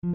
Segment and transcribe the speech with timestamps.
[0.00, 0.10] 大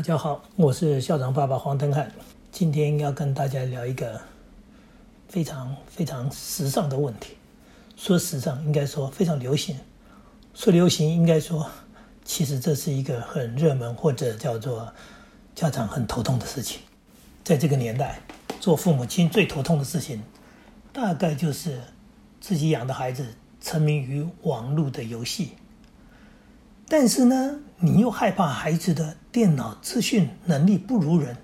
[0.00, 2.10] 家好，我是校长爸爸黄登汉，
[2.50, 4.18] 今天要跟大家聊一个
[5.28, 7.36] 非常非常时尚的问题。
[7.96, 9.76] 说时尚，应该说非常流行；
[10.54, 11.68] 说流行，应该说
[12.24, 14.90] 其实这是一个很热门或者叫做
[15.54, 16.80] 家长很头痛的事情。
[17.44, 18.20] 在这个年代，
[18.60, 20.22] 做父母亲最头痛的事情，
[20.92, 21.80] 大概就是
[22.40, 23.26] 自己养的孩子
[23.60, 25.52] 沉迷于网络的游戏。
[26.88, 31.36] 但是呢，你又害怕孩子的电脑资讯能力不如人，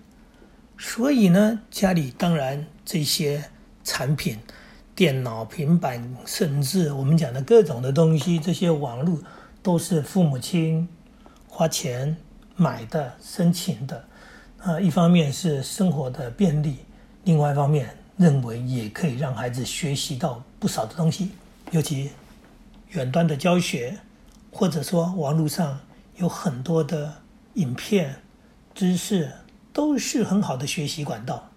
[0.78, 3.44] 所以呢，家里当然这些
[3.84, 4.38] 产品，
[4.94, 9.18] 电脑、平板，甚至我们讲的各种的东西，这些网络
[9.62, 10.88] 都是父母亲
[11.46, 12.16] 花钱
[12.56, 14.04] 买的、申请的。
[14.58, 16.78] 啊，一方面是生活的便利，
[17.24, 21.32] 另外一方面认为也可以让孩子学习到不少的东西，
[21.72, 22.10] 尤其
[22.90, 23.98] 远端的教学。
[24.56, 25.80] 或者说，网络上
[26.14, 27.12] 有很多的
[27.54, 28.14] 影片、
[28.72, 29.32] 知识，
[29.72, 31.50] 都是很好的学习管道。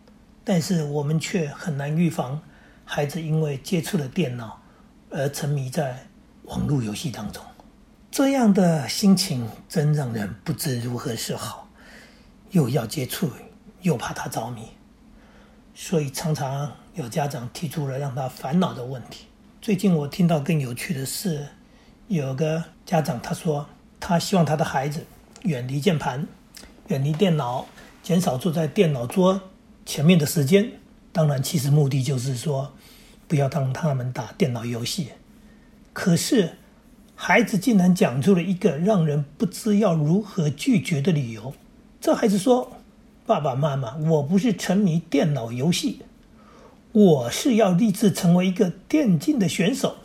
[0.43, 2.41] 但是我们却很难预防
[2.83, 4.59] 孩子因为接触了电脑
[5.11, 6.07] 而沉迷在
[6.45, 7.43] 网络游戏当中。
[8.09, 11.69] 这样的心情真让人不知如何是好，
[12.49, 13.29] 又要接触，
[13.81, 14.63] 又怕他着迷，
[15.79, 19.27] 所以常常有家长提出了让他烦恼的问题。
[19.61, 21.47] 最近我听到更有趣的是。
[22.07, 23.67] 有个家长他说，
[23.99, 25.05] 他希望他的孩子
[25.43, 26.25] 远离键盘，
[26.87, 27.67] 远离电脑，
[28.01, 29.39] 减少坐在电脑桌
[29.85, 30.71] 前面的时间。
[31.11, 32.73] 当然，其实目的就是说，
[33.27, 35.09] 不要让他们打电脑游戏。
[35.93, 36.53] 可是，
[37.13, 41.53] 孩子竟然讲出了一个让人不知要如何拒绝的理由。
[41.99, 42.76] 这孩子说
[43.27, 46.01] ：“爸爸妈妈，我不是沉迷电脑游戏，
[46.93, 49.97] 我是要立志成为一个电竞的选手，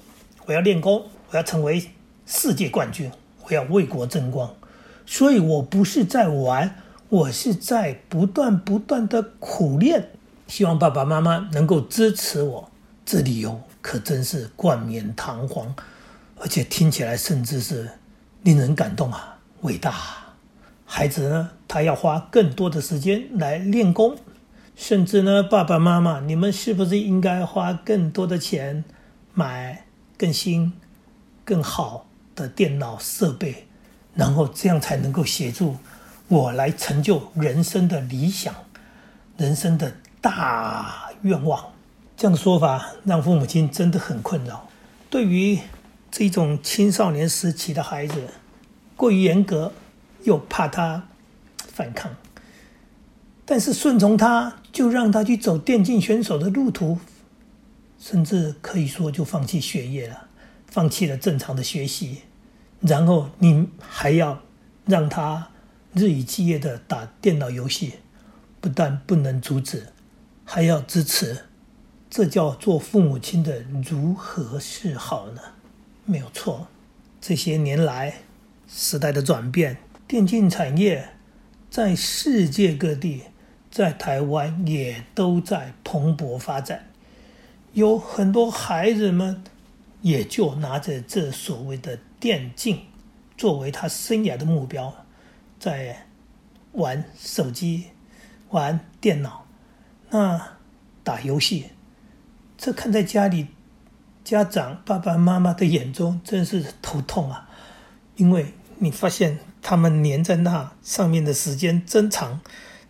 [0.44, 1.88] 我要练功。”我要成为
[2.26, 3.10] 世界冠军，
[3.44, 4.54] 我要为国争光，
[5.06, 6.76] 所以我不是在玩，
[7.08, 10.10] 我是在不断不断的苦练。
[10.46, 12.70] 希望爸爸妈妈能够支持我，
[13.06, 15.74] 这理由可真是冠冕堂皇，
[16.38, 17.88] 而且听起来甚至是
[18.42, 19.94] 令人感动啊，伟大！
[20.84, 24.14] 孩子呢，他要花更多的时间来练功，
[24.76, 28.84] 甚至呢，爸爸妈妈，你们是不是应该花更多的钱
[29.32, 29.86] 买
[30.18, 30.74] 更新？
[31.46, 33.66] 更好的电脑设备，
[34.14, 35.78] 然后这样才能够协助
[36.28, 38.54] 我来成就人生的理想、
[39.38, 41.72] 人生的大愿望。
[42.18, 44.68] 这样的说法让父母亲真的很困扰。
[45.08, 45.58] 对于
[46.10, 48.28] 这种青少年时期的孩子，
[48.94, 49.72] 过于严格
[50.24, 51.08] 又怕他
[51.82, 52.14] 反抗，
[53.44, 56.98] 但是顺从他就让他去走电竞选手的路途，
[57.98, 60.28] 甚至可以说就放弃学业了。
[60.68, 62.22] 放弃了正常的学习，
[62.80, 64.40] 然后你还要
[64.86, 65.50] 让他
[65.92, 67.96] 日以继夜的打电脑游戏，
[68.58, 69.88] 不但不能阻止，
[70.46, 71.44] 还要支持，
[72.08, 75.42] 这叫做父母亲的如何是好呢？
[76.06, 76.68] 没有错，
[77.20, 78.14] 这些年来
[78.66, 79.76] 时代的转变，
[80.08, 81.10] 电竞产业
[81.72, 83.22] 在世界各地，
[83.70, 86.90] 在台湾也都在蓬勃发展，
[87.72, 89.42] 有很多孩子们。
[90.02, 92.80] 也就拿着这所谓的电竞
[93.36, 94.92] 作为他生涯的目标，
[95.60, 96.08] 在
[96.72, 97.84] 玩手机、
[98.50, 99.46] 玩电脑，
[100.10, 100.58] 那
[101.04, 101.66] 打游戏，
[102.58, 103.46] 这看在家里
[104.24, 107.48] 家长爸爸妈妈的眼中，真是头痛啊！
[108.16, 112.40] 因为你发现他们黏在那上面的时间增长，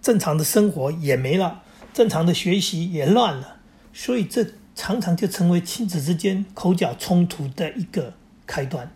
[0.00, 1.62] 正常的生活也没了，
[1.94, 3.58] 正常的学习也乱了，
[3.92, 4.44] 所以这。
[4.74, 8.14] 常常就成为亲子之间口角冲突的一个
[8.46, 8.90] 开端。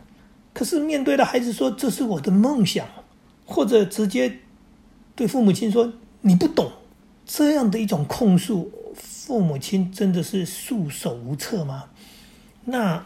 [0.54, 2.86] 可是面对的孩子说：“这是我的梦想。”
[3.44, 4.38] 或者直接
[5.14, 6.72] 对父母亲说：“你不懂。”
[7.26, 11.84] 这样的一种控诉，父母亲真的是束手无策吗？
[12.64, 13.04] 那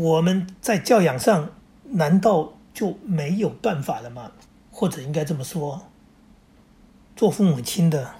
[0.00, 1.50] 我们在教养上
[1.84, 4.30] 难道就没有办法了吗？
[4.70, 5.88] 或者应该这么说，
[7.16, 8.12] 做父母亲的，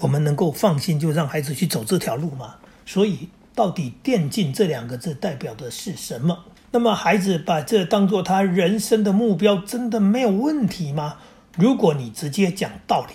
[0.00, 2.56] 我们能够放心就让孩子去走这条路吗？
[2.84, 3.28] 所以。
[3.52, 6.44] 到底“电竞”这两个字代表的是什么？
[6.70, 11.18] 那么孩子把这当做他人生的目标，真的没有问题吗？
[11.58, 13.12] 如果你直接讲道理，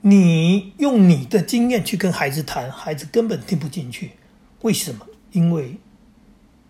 [0.00, 4.12] 你用你的经验去跟孩子谈，孩子根本听不进去。
[4.62, 5.06] 为什么？
[5.30, 5.78] 因为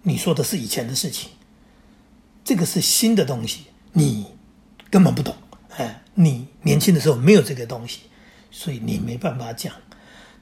[0.02, 1.30] 你说的是以前的事情，
[2.44, 4.26] 这个是新的东西，你
[4.90, 5.34] 根本不懂。
[5.76, 8.00] 哎，你年轻的时候没有这个东西，
[8.50, 9.72] 所以你没办法讲。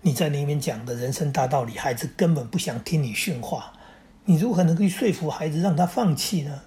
[0.02, 3.72] 你在里面讲的人生大道理，孩子根本不想听你训话，
[4.24, 6.62] 你如何能够说服孩子让他放弃呢？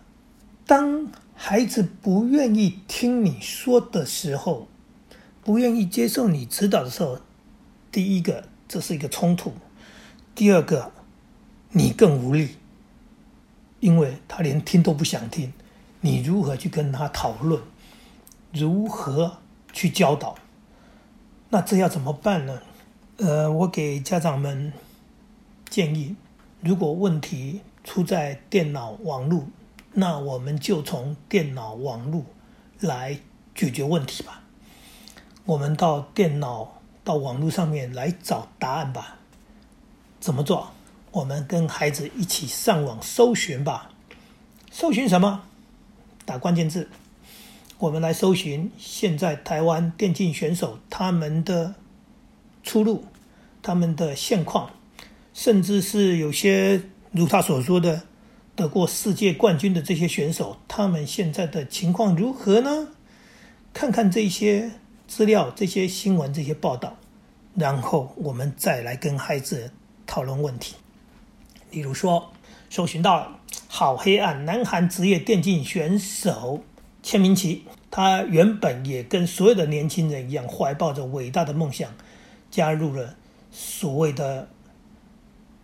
[0.65, 4.69] 当孩子不愿意听你说的时候，
[5.43, 7.19] 不愿意接受你指导的时候，
[7.91, 9.51] 第一个这是一个冲突，
[10.33, 10.93] 第二个
[11.71, 12.55] 你更无力，
[13.85, 15.53] 因为他连听都不想听，
[16.01, 17.61] 你如何去跟他讨论？
[18.51, 19.37] 如何
[19.71, 20.35] 去教导？
[21.49, 22.63] 那这要怎么办呢？
[23.17, 24.73] 呃，我给家长们
[25.69, 26.15] 建议：
[26.61, 29.45] 如果问题出在电脑网络，
[29.93, 32.25] 那我们就从电脑网络
[32.79, 33.19] 来
[33.53, 34.41] 解决问题吧。
[35.45, 39.17] 我们到电脑到网络上面来找答案吧。
[40.19, 40.71] 怎么做？
[41.15, 43.89] 我们跟孩子一起上网搜寻吧。
[44.69, 45.43] 搜寻什么？
[46.25, 46.89] 打关键字。
[47.77, 51.73] 我们来搜寻现在台湾电竞选手他们的
[52.63, 53.05] 出路、
[53.63, 54.69] 他们的现况，
[55.33, 58.01] 甚至是有些如他所说的
[58.53, 62.89] 得过世界冠军的这些选手，他们现在的情况如何呢？
[63.73, 64.69] 看看这些
[65.07, 66.97] 资料、这些新闻、这些报道，
[67.53, 69.71] 然后我们再来跟孩子
[70.05, 70.75] 讨论问题。
[71.75, 72.31] 例如说，
[72.69, 76.63] 搜寻到好黑暗，南韩职业电竞选手。
[77.03, 81.91] 签名旗，他原本也跟所有的年轻人一样，怀抱着伟大的梦想，
[82.49, 83.17] 加入了
[83.51, 84.47] 所谓的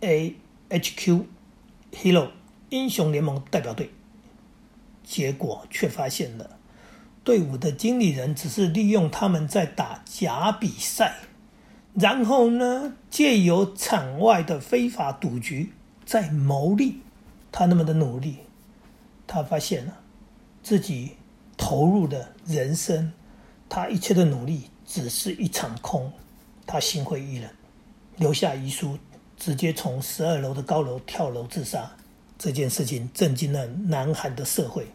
[0.00, 0.36] A
[0.68, 1.26] H Q
[1.92, 2.28] Hero
[2.68, 3.90] 英雄联盟代表队。
[5.02, 6.58] 结果却发现了，
[7.24, 11.16] 队伍的经理人只是利用他们在打假比赛，
[11.94, 15.72] 然后呢，借由场外的非法赌局
[16.04, 17.00] 在牟利。
[17.50, 18.38] 他那么的努力，
[19.26, 19.98] 他发现了
[20.62, 21.12] 自己。
[21.54, 23.12] 投入的人生，
[23.68, 26.10] 他一切的努力只是一场空，
[26.66, 27.48] 他心灰意冷，
[28.16, 28.98] 留下遗书，
[29.36, 31.88] 直接从十二楼的高楼跳楼自杀。
[32.36, 34.88] 这件事情震惊了南韩的社会。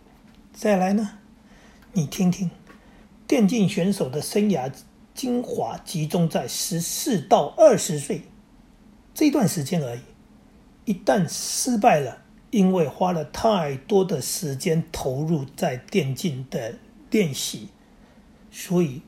[0.51, 1.19] 再来呢，
[1.93, 2.49] 你听听，
[3.25, 4.69] 电竞选手的生涯
[5.13, 8.23] 精华集中在十四到二十岁
[9.13, 10.01] 这段时间而已，
[10.87, 12.23] 一旦失败了。
[12.49, 16.75] 因为花了太多的时间投入在电竞的
[17.11, 17.67] 练习，
[18.49, 19.01] 所以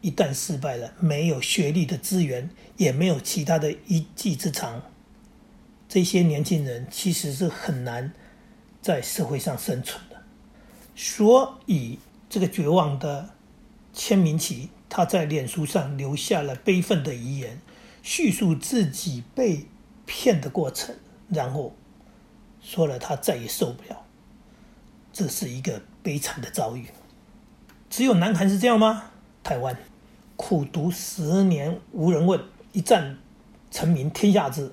[0.00, 2.48] 一旦失败了，没有学历的资源，
[2.78, 4.82] 也没有其他的一技之长，
[5.86, 8.10] 这些年轻人其实是很难
[8.80, 10.16] 在社会上生存的。
[10.96, 11.98] 所以，
[12.30, 13.28] 这个绝望的
[13.92, 17.60] 签名旗，他在脸书上留下了悲愤的遗言，
[18.02, 19.66] 叙述自己被
[20.06, 20.96] 骗的过程，
[21.28, 21.74] 然后。
[22.60, 24.04] 说了，他再也受不了。
[25.12, 26.86] 这是一个悲惨的遭遇。
[27.88, 29.04] 只有南韩是这样吗？
[29.44, 29.78] 台湾
[30.36, 32.40] 苦读十年无人问，
[32.72, 33.16] 一战
[33.70, 34.72] 成名天下知，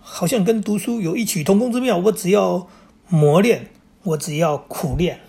[0.00, 1.98] 好像跟读书有异曲同工之妙。
[1.98, 2.66] 我只要
[3.08, 3.68] 磨练，
[4.02, 5.20] 我只要苦练，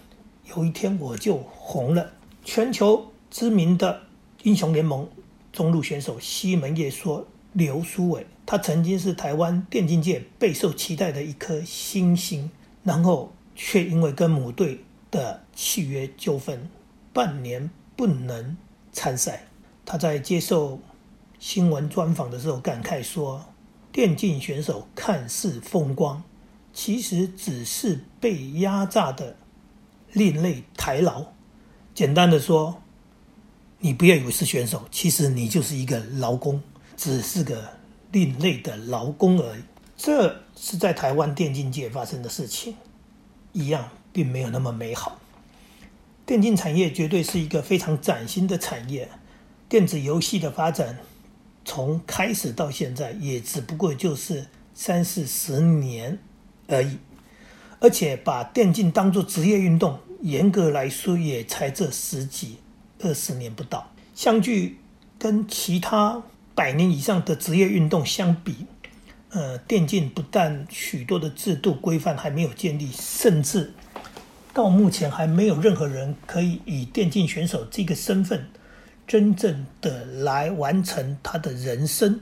[0.55, 2.13] 有一天我就红了。
[2.45, 4.03] 全球知名的
[4.43, 5.07] 英雄联盟
[5.51, 7.27] 中路选手西门叶说。
[7.53, 12.51] 刘书伟，他曾经是台湾电竞界备受期待的一颗新星，
[12.83, 16.69] 然后却因为跟母队的契约纠纷，
[17.13, 18.57] 半年不能
[18.91, 19.47] 参赛。
[19.85, 20.81] 他在接受
[21.39, 23.45] 新闻专访的时候感慨说
[23.89, 26.21] ：“电竞选手看似风光，
[26.73, 29.37] 其实只是被压榨的
[30.11, 31.27] 另类台劳。
[31.95, 32.81] 简单的说，
[33.79, 36.61] 你不要以为是选手，其实你就是一个劳工。”
[36.97, 37.79] 只是个
[38.11, 39.61] 另类的劳工而已，
[39.95, 42.75] 这是在台湾电竞界发生的事情，
[43.53, 45.19] 一样并没有那么美好。
[46.25, 49.09] 电竞产业绝对是一个非常崭新的产业，
[49.69, 50.99] 电子游戏的发展
[51.63, 56.19] 从开始到现在也只不过就是三四十年
[56.67, 56.97] 而已，
[57.79, 62.57] 而且把电竞当作职业运动，严格来说也才这十几
[62.99, 64.79] 二十年不到，相距
[65.17, 66.23] 跟其他。
[66.53, 68.65] 百年以上的职业运动相比，
[69.29, 73.73] 呃，电竞不但许多的制度规范还没有建立，甚至
[74.53, 78.49] 到目前还没有任何人可以以电竞选手这个身份
[79.07, 82.19] 真正的来完成他的人生。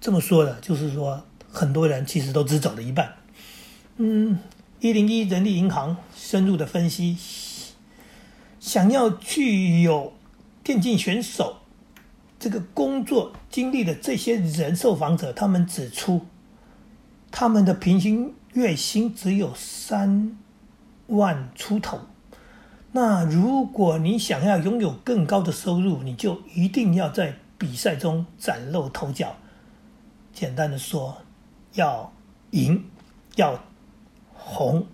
[0.00, 3.14] 这么说的，就是说很多人其实都只走了一半。
[3.98, 4.38] 嗯，
[4.80, 7.16] 一零一人力银行深入的分析，
[8.58, 10.12] 想要具有
[10.64, 11.58] 电竞选手。
[12.38, 16.22] 这个工作经历的这些人受访者，他们指出，
[17.30, 20.38] 他们的平均月薪只有三
[21.08, 22.00] 万出头。
[22.92, 29.36] 那如果你想要拥有更高的收入，你就一定要在比赛中崭露头角。
[30.32, 31.18] 简单的说，
[31.74, 32.12] 要
[32.52, 32.84] 赢，
[33.36, 33.62] 要
[34.32, 34.86] 红。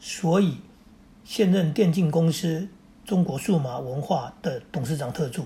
[0.00, 0.56] 所以，
[1.22, 2.68] 现任电竞公司
[3.04, 5.44] 中国数码文化的董事长特助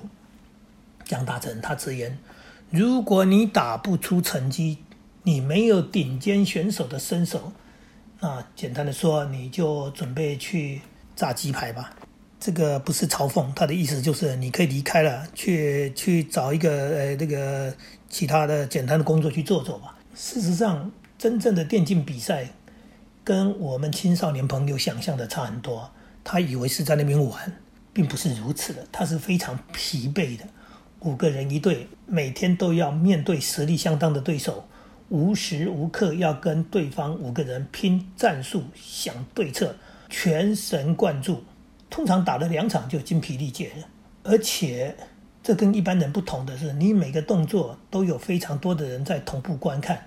[1.06, 2.18] 江大成他直言：
[2.68, 4.78] 如果你打不出成绩，
[5.22, 7.52] 你没有顶尖选手的身手，
[8.20, 10.82] 那简单的说，你就准备去
[11.14, 11.94] 炸鸡排吧。
[12.38, 17.74] 这个不是嘲讽，他的意思就是你可以离开了，去去找一个呃那个
[18.08, 19.96] 其他的简单的工作去做做吧。
[20.14, 22.50] 事实上，真正的电竞比赛
[23.24, 25.90] 跟我们青少年朋友想象的差很多。
[26.22, 27.56] 他以为是在那边玩，
[27.92, 30.44] 并不是如此的，他是非常疲惫的。
[31.00, 34.66] 五个人一队，每天都要面对实力相当的对手，
[35.08, 39.76] 无时无刻要跟对方五个人拼战术、想对策，
[40.08, 41.44] 全神贯注。
[41.88, 43.88] 通常打了两场就精疲力竭了，
[44.24, 44.96] 而且
[45.42, 50.06] 这跟一般人不同的是，你每个动作都有非常多的人在同步观看，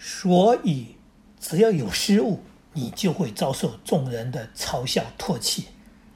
[0.00, 0.96] 所以
[1.38, 2.40] 只要有失误，
[2.72, 5.66] 你就会遭受众人的嘲笑唾弃。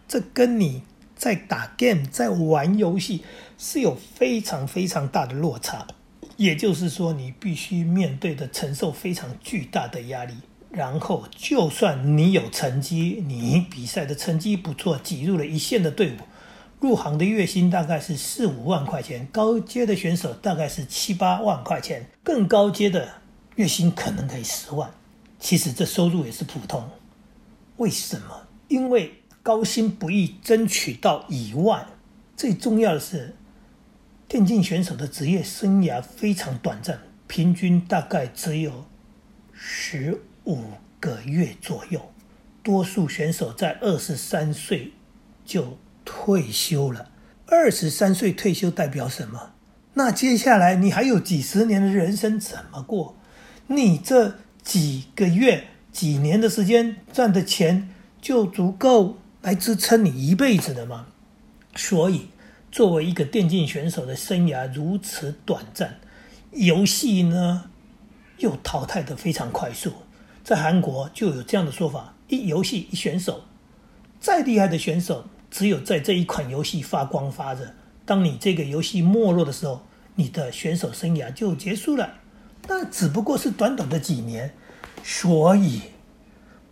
[0.09, 0.83] 这跟你
[1.25, 3.25] 在打 game 在玩游戏
[3.57, 5.87] 是有非常非常大的落差，
[6.37, 10.35] 也就是说，你必须面对的承受非常巨大的压力。
[10.71, 16.16] 然后，就算你有成绩，你比赛的成绩不错，挤入了一线的队伍，
[16.78, 23.09] 入行的月薪大概是四五万块钱，高阶的选手大概是七八万块钱，更高阶的
[23.54, 24.90] 月薪可能可以十万。
[25.40, 26.87] 其实这收入也是普通。
[27.78, 28.43] 为什么？
[28.69, 29.14] 因为
[29.45, 31.87] 高薪不易争取到以外。
[32.37, 33.37] 最重要的是，
[34.27, 36.99] 电竞选手的职业生涯非常短暂，
[37.29, 38.87] 平均大概只有
[39.53, 40.21] 十。
[40.47, 40.63] 五
[41.01, 42.13] 个月左右，
[42.63, 44.93] 多数选手在二十三岁
[45.43, 47.11] 就退休了。
[47.47, 49.53] 二十三岁退休代表什么？
[49.95, 53.17] 那接下来你还有几十年的人生怎么过？
[53.69, 57.89] 你这几个月、几年的时间赚的钱
[58.21, 61.09] 就足够来支撑你一辈子的吗？
[61.77, 62.29] 所以，
[62.73, 65.99] 作为一个电竞选手的生涯如此短暂，
[66.53, 67.65] 游戏呢
[68.39, 69.93] 又淘汰的非常快速。
[70.43, 73.45] 在韩国就有这样的说法：一游戏一选手，
[74.19, 77.75] 再厉害的选手，只有在这一款游戏发光发热。
[78.07, 79.83] 当你这个游戏没落的时候，
[80.15, 82.15] 你的选手生涯就结束了。
[82.67, 84.55] 那只不过是短短的几年，
[85.03, 85.83] 所以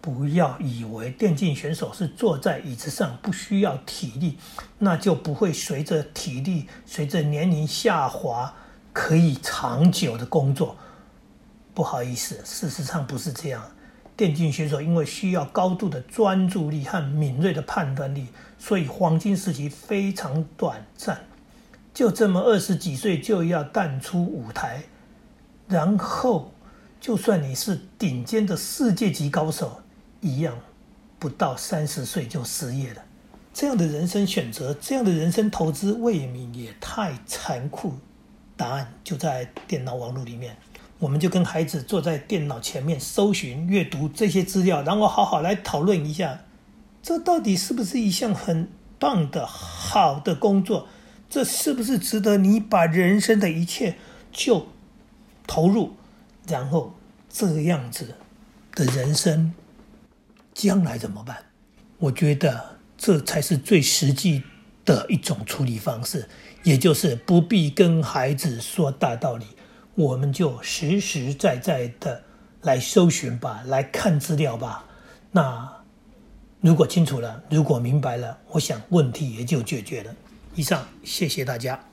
[0.02, 4.37] 不要以为电竞选手是坐在椅子上不需要体力，
[4.78, 8.52] 那就不会随着体力随着年龄下滑
[8.92, 10.76] 可以长久的工作。
[11.73, 13.62] 不好意思，事实上不是这样。
[14.16, 18.26] 电竞选手因为需要高度的专注力和敏锐的判断力，
[18.59, 21.25] 所以黄金时期非常短暂。
[21.94, 24.82] 就这么二十几岁就要淡出舞台，
[25.68, 26.52] 然后
[27.00, 29.80] 就算你是顶尖的世界级高手，
[30.23, 30.59] 一样
[31.19, 33.05] 不到三十岁就失业了。
[33.52, 37.99] 这样的人生选择，这样的人生投资，未免也太残酷。
[38.57, 40.57] 答案就在电脑网络里面。
[40.99, 46.43] 我们就跟孩子坐在电脑前面搜寻、阅读这些资料，然后好好来讨论一下，
[47.02, 48.69] 这到底是不是一项很
[49.00, 50.87] 棒的好的工作？
[51.29, 53.97] 这是不是值得你把人生的一切
[54.31, 54.69] 就
[55.47, 55.95] 投入？
[56.47, 56.95] 然后
[57.29, 58.14] 这样子
[58.75, 59.52] 的人生
[60.54, 61.37] 将来怎么办？
[61.99, 64.42] 我觉得这才是最实际
[64.85, 66.28] 的一种处理方式，
[66.62, 69.47] 也就是不必跟孩子说大道理。
[69.94, 72.23] 我们就实实在在的
[72.62, 74.85] 来搜寻吧，来看资料吧。
[75.30, 75.82] 那
[76.61, 80.14] 如果清楚了，如果明白了，我想问题也就解决了。
[80.54, 81.85] 以上，谢谢大家。